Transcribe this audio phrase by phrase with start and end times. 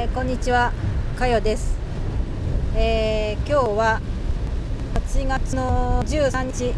[0.00, 0.72] えー、こんにちは、
[1.18, 1.76] かよです、
[2.74, 4.00] えー、今日は
[4.94, 6.72] 8月の13日、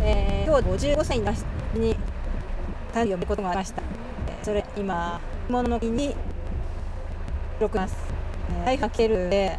[0.00, 1.26] えー、今日55歳に
[2.94, 3.82] 誕生日ことがありました。
[4.42, 5.20] それ今
[5.50, 6.16] 物の日に
[7.60, 7.94] 録ます、
[8.60, 9.28] えー、台風来てる。
[9.28, 9.58] で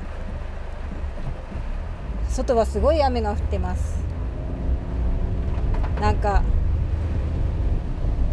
[2.28, 4.04] 外はすごい雨が降ってます。
[6.02, 6.42] なんか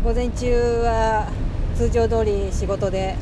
[0.02, 0.50] 午前中
[0.80, 1.26] は
[1.74, 3.16] 通常通り仕事で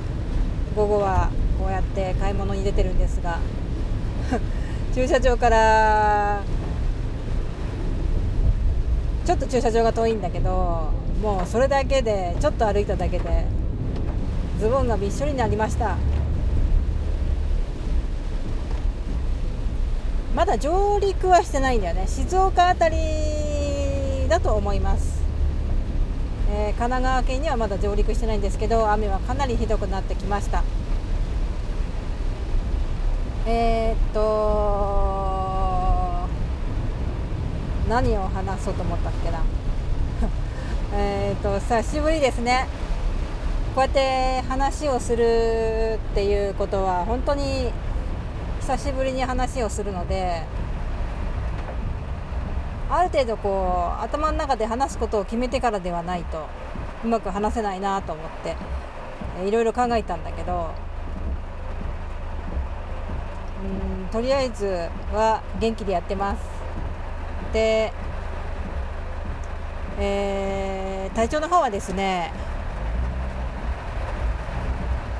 [0.76, 3.38] 午後はこうやって買い物に出てるんですが
[4.94, 6.40] 駐車場から
[9.24, 10.90] ちょっと駐車場が遠いんだけど
[11.22, 13.44] もうそれだけでちょっと歩いただけで
[14.58, 15.96] ズボンがびっしょりになりました。
[20.34, 22.06] まだ上陸はしてないんだよね。
[22.06, 25.19] 静岡辺りだと思います、
[26.80, 30.64] 神奈川県にはまだ上陸してないんですけど雨はかなりひどくなってきました。
[33.46, 34.20] えー、っと
[37.86, 39.42] 何を話そうと思ったっけな。
[40.96, 42.66] えっと久しぶりですね。
[43.74, 47.70] こうやって話をするっていうことは本当に
[48.60, 50.44] 久しぶりに話をするので
[52.88, 56.46] ある程度こう頭の中で話すことを決めてからではないと。
[57.04, 58.56] うまく話せないなと思って
[59.46, 60.70] いろいろ考えたんだけど
[63.62, 66.42] うんとりあえずは元気でやってます。
[67.52, 67.92] で、
[69.98, 72.32] えー、体調の方はですね、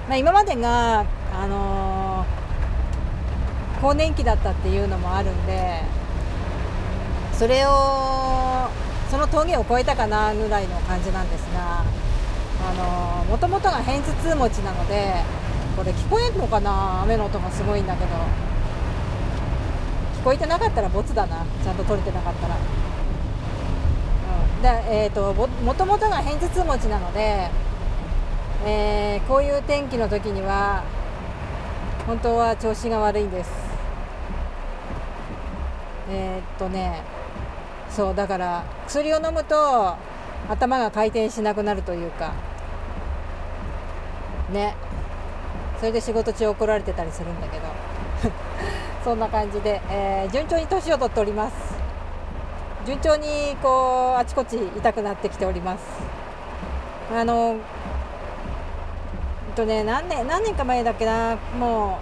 [0.08, 5.82] まあ、今までが、あのー、更年期だったっていうのもあるんで
[7.32, 8.49] それを
[9.10, 11.82] その峠を越えたかなぐらいの感じなんですが
[13.28, 15.14] もともとが偏頭痛持ちなので
[15.76, 18.10] これ聞こえんのかな雨の音がすごいんだけど
[20.20, 21.46] 聞こえてなかったらボツだな。
[21.64, 22.54] ちゃんと取れてなかったら。
[22.54, 22.58] う
[24.58, 24.68] ん、で
[25.04, 27.50] えーと、もともとが偏頭痛持ちなので、
[28.66, 30.84] えー、こういう天気の時には
[32.06, 33.50] 本当は調子が悪いんです。
[36.10, 37.02] えー、っとね
[37.90, 39.96] そうだから薬を飲むと
[40.48, 42.32] 頭が回転しなくなるというか。
[44.52, 44.74] ね。
[45.78, 47.64] それで仕事中怒られてたりするんだけど。
[49.04, 51.54] そんな感じで、えー、順調に年を取っております。
[52.86, 55.84] 順調にこうあちこち痛くなってきております。
[57.14, 57.56] あの
[59.56, 61.36] とね何年何年か前だっけな。
[61.58, 61.98] も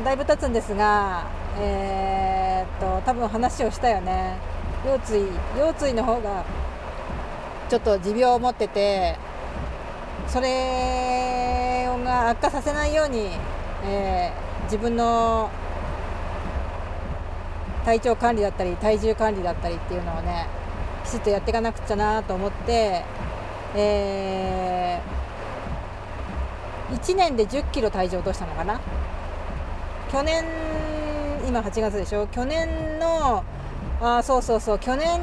[0.00, 1.24] うだいぶ経つんですが
[1.60, 4.57] えー、っと多分話をしたよね。
[4.84, 5.26] 腰椎
[5.58, 6.44] 腰椎の方が
[7.68, 9.16] ちょっと持病を持ってて
[10.26, 13.28] それが悪化させないように、
[13.84, 15.50] えー、自分の
[17.84, 20.46] 体調管理だったり体重管理だったりっていうのをね
[21.04, 23.04] きちっとやっていかなくちゃなと思って、
[23.74, 28.80] えー、1年で1 0キロ体重落としたのかな？
[30.10, 30.44] 去年
[31.46, 32.26] 今8月でしょ？
[32.26, 33.44] 去年の
[34.00, 34.78] あそうそうそう。
[34.78, 35.20] 去年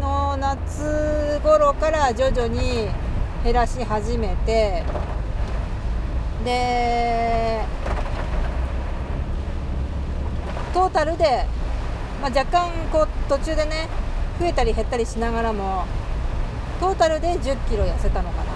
[0.00, 2.88] の夏頃から徐々に
[3.44, 4.82] 減らし始めて
[6.44, 7.64] で
[10.72, 11.46] トータルで、
[12.20, 13.88] まあ、若干こう途中でね
[14.40, 15.84] 増えたり減ったりしながらも
[16.80, 18.52] トータルで1 0キロ痩せたのかな。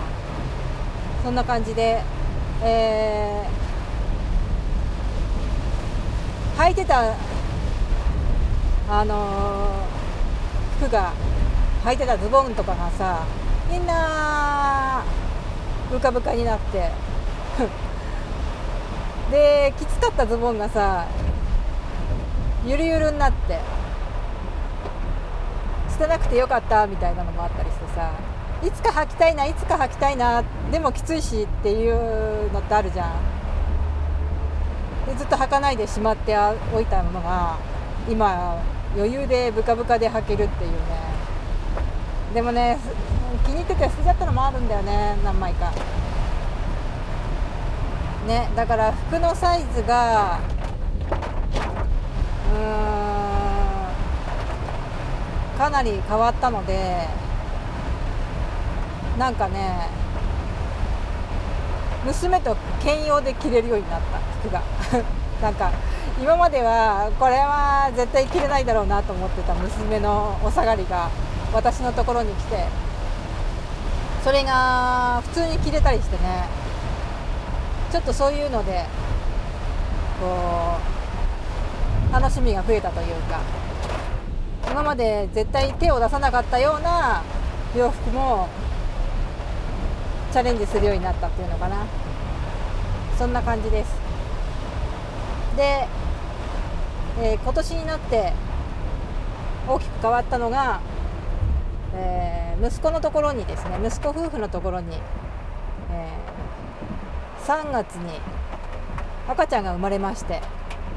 [1.22, 2.02] そんな感じで、
[2.62, 7.14] えー、履いてた
[8.90, 11.12] あのー、服が
[11.84, 13.26] 履いてたズボンとかがさ
[13.70, 15.04] みんな
[15.90, 16.90] ブカブカになって。
[19.30, 21.04] できつかったズボンがさ
[22.64, 23.60] ゆるゆるになって。
[25.90, 28.12] 捨てなくてよかったみたいなのもあったりしてさ
[28.62, 33.10] いつか履きたいないつか履きたいなでもきついしっていうのってあるじゃん。
[35.08, 36.36] でずっと履かないでしまって
[36.72, 37.56] おいたものが
[38.08, 38.62] 今
[38.96, 40.78] 余裕でブカブカで履けるっていうね。
[42.34, 42.78] でもね
[43.44, 45.72] 気に入ってて捨てちゃったのもあるんだよね何枚か。
[48.26, 50.38] ねだから服のサイズが
[52.52, 52.58] うー
[55.56, 57.08] んかなり変わったので
[59.18, 59.88] なんかね
[62.04, 64.62] 娘と兼用で着れるようになった服が。
[65.42, 65.70] なんか
[66.20, 71.10] 今まではこれは絶対着れないだろうなと思ってた娘のお下がりが
[71.52, 72.64] 私のところに来て
[74.24, 76.48] それが普通に着れたりしてね
[77.90, 78.84] ちょっとそういうので
[80.20, 80.76] こ
[82.10, 83.40] う楽しみが増えたというか
[84.70, 87.22] 今まで絶対手を出さなかったような
[87.76, 88.48] 洋服も
[90.32, 91.86] チャレンジするようになったっていうのかな。
[93.18, 94.07] そんな感じです。
[95.58, 95.88] で、
[97.20, 98.32] えー、今年になって
[99.68, 100.80] 大きく変わったのが、
[101.94, 104.96] えー、息子のところにですね息子夫婦のところに、
[105.90, 108.12] えー、3月に
[109.26, 110.40] 赤ちゃんが生まれまして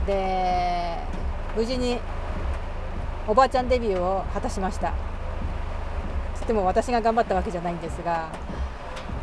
[0.05, 0.97] で
[1.57, 1.97] 無事に
[3.27, 4.93] おばあちゃんデビューを果たしました。
[6.35, 8.29] つっても私が頑張ったわけじゃないんですが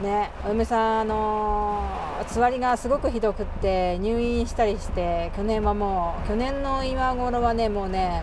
[0.03, 1.85] ねお嫁さんあの
[2.29, 8.23] つわりがすごくひどくって入院したりして去年はもう去年の今頃はねもうね、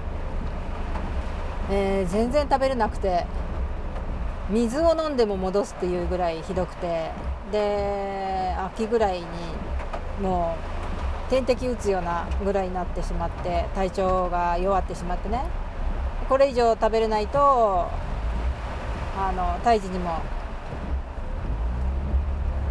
[1.69, 3.25] えー、全然食べれなくて
[4.49, 7.11] 水を飲んでも戻すっていうぐらいひどくて
[7.51, 9.25] で秋ぐらいに
[10.21, 10.55] も
[11.27, 15.43] う点滴打つようなぐらいになってしまって体調が弱ってしまってね。
[16.29, 17.87] これ以上食べれないと
[19.17, 20.21] あの胎児にも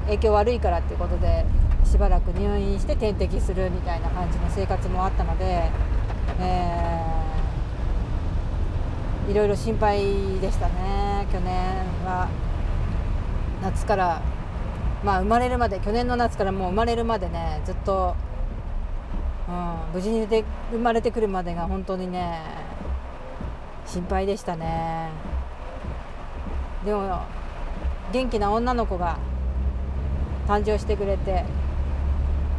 [0.06, 1.44] 影響悪いからっていうことで
[1.84, 5.70] しばらく入院して点滴するみたいな感じの生活もあったので、
[6.40, 10.02] えー、いろいろ心配
[10.40, 11.26] でしたね。
[11.32, 11.54] 去年
[12.04, 12.28] は
[13.62, 14.22] 夏から
[15.02, 18.14] まあ生まれるまで去年の夏からもう生まれるまでねずっと、
[19.48, 22.40] うん、無事にで生まれてくるまでが本当にね
[23.86, 25.10] 心配でしたね。
[26.84, 27.22] でも
[28.12, 29.18] 元気な女の子が
[30.46, 31.44] 誕生してくれて、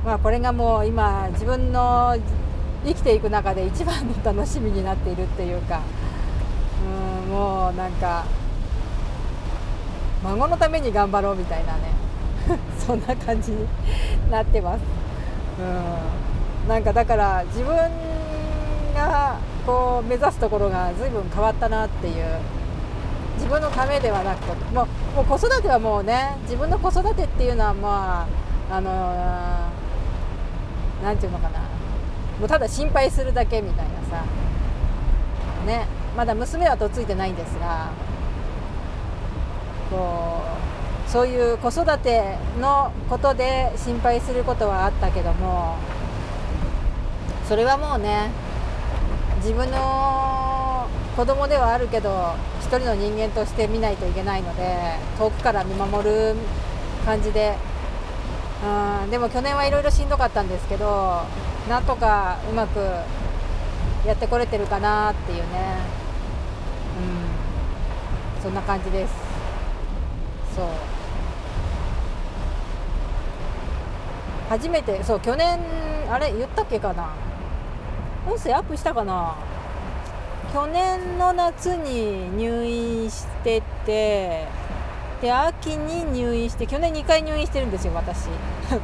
[0.04, 2.16] まあ、これがもう今自分の
[2.86, 5.82] 生きていく中で一番の楽しみになっているっていうか。
[6.84, 8.24] うんもうなんか
[10.24, 11.80] 孫のために頑張ろうみたいなね。
[12.78, 13.68] そんな感じに
[14.30, 14.82] なってます。
[15.60, 17.76] うんなんかだから自分
[18.96, 22.26] がこう目指すところが随分変わったなっていう
[23.36, 28.28] 自分のためではなくもうもう子育てはもうね自分の子育てっていうのはま
[28.70, 29.72] ああの
[31.04, 31.60] 何、て言うのかな。
[32.40, 34.26] もうただ心配するだけみたいなさ。
[35.66, 37.92] ねまだ娘はとついてないんですが
[39.92, 40.44] こ
[41.08, 45.76] うそういう子育てのことで心配することはあったけども
[47.48, 48.30] それはもうね
[49.38, 52.34] 自分の子供ではあるけど
[52.65, 54.75] 一人の人間として見ないといけないので
[55.19, 56.35] 遠くから見守る
[57.06, 57.56] 感じで。
[58.63, 61.21] うんでも去年はいろいろしんどかったんですけど
[61.69, 62.79] なんとかうまく
[64.07, 65.44] やってこれてるかなっていうね。
[68.39, 69.13] うんそんな感じです。
[70.56, 70.65] そう。
[74.50, 75.59] 初めてそう去年
[76.09, 77.09] あれ言ったっけかな？
[78.27, 79.35] 音声アップしたかな？
[80.56, 84.48] 去年の夏に入院してて
[85.22, 88.28] で秋に入院して去年2回入院してるんですよ私。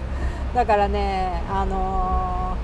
[0.54, 2.58] だからねあの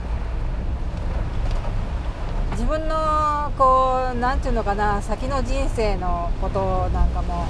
[2.50, 7.46] ー、自分のこう何て言うのかな先の人生のことなんかも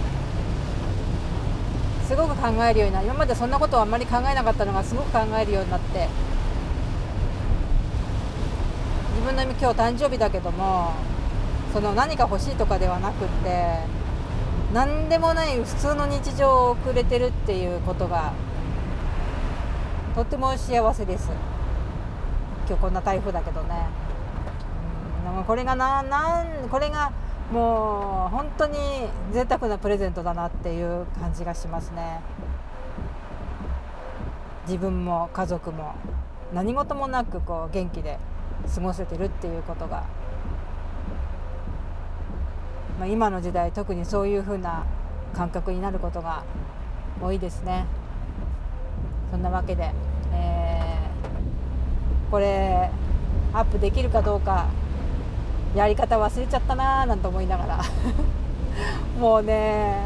[2.08, 6.08] すごく考えるようにな今までそんなことはあんまり考えなかったのがすごく考えるようになって。
[9.16, 10.92] 自分の今日誕生日だけども
[11.78, 13.78] その何か欲しいとかではなくって
[14.74, 18.34] 何でもない普通の日常を送れてるっていうことが
[20.16, 21.30] とっても幸せです。
[22.68, 23.90] 今日こんな台風だけどね、
[25.38, 27.12] うん、これがななんこれが
[27.52, 28.80] もう本当に
[29.32, 32.22] 贅沢なプレゼントだなっていう感じがしますね。
[34.66, 35.94] 自分も家族も
[36.56, 38.18] 何事もなくこう元気で
[38.74, 40.06] 過ごせてるっていうことが
[43.00, 44.86] まあ、今の時代特にそういう風な
[45.34, 46.44] 感覚になることが
[47.22, 47.86] 多いですね。
[49.32, 49.92] そんなわけで、
[50.34, 52.90] えー、これ
[53.54, 54.68] アップできるかどうか
[55.76, 57.84] やり方忘れちゃったなーなんて思いながら。
[59.20, 60.06] もうね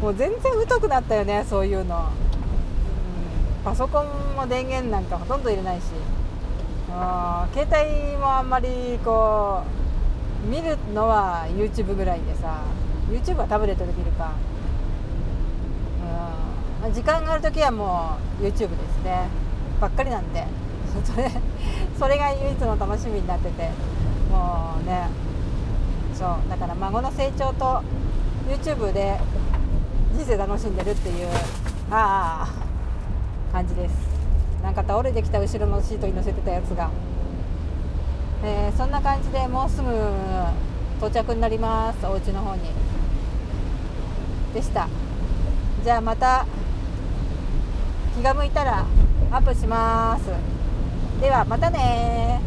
[0.00, 5.84] もう全然太くなったよねそういうの、うん、パソコンも電源なんかほとんど入れないし。
[7.52, 9.83] 携帯もあんまりこう
[10.44, 12.62] 見るのは YouTube ぐらいでさ
[13.10, 14.32] YouTube はタブレットで見るか。
[16.84, 16.92] うん。
[16.92, 18.68] 時間がある時はもう YouTube です
[19.04, 19.28] ね。
[19.80, 20.46] ばっかりなんで。
[21.04, 21.30] それ
[21.98, 23.70] それが唯一の楽しみになってて。
[24.30, 25.08] もうね。
[26.14, 26.28] そう。
[26.48, 27.82] だから孫の成長と
[28.48, 29.18] YouTube で
[30.16, 31.28] 人生楽しんでるっていう
[31.90, 33.92] ああ感じです。
[34.62, 36.90] なんか倒れてきた後ろのシートに乗せてたやつが、
[38.46, 39.90] えー、そんな感じでもうすぐ
[40.98, 42.06] 到着になります。
[42.06, 42.62] お家の方に。
[44.52, 44.86] でした。
[45.82, 46.46] じゃあまた
[48.14, 48.84] 気が向いたら
[49.30, 50.30] アップします。
[51.22, 52.40] ではまたね